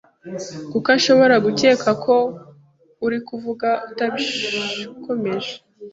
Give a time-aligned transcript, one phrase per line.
[0.71, 2.15] kuko ashobora gukeka ko
[3.05, 5.53] uri kuvuga utabikomeje.